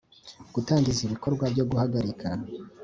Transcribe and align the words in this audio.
Gutangiza 0.53 0.99
ibikorwa 1.03 1.43
byo 1.53 1.63
guhagarika 1.69 2.27